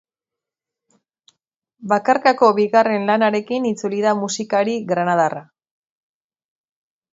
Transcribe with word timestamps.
Bakarkako 1.91 2.49
bigarren 2.61 3.05
lanarekin 3.11 3.69
itzuli 3.73 4.01
da 4.07 4.15
musikari 4.23 4.77
granadarra. 4.95 5.47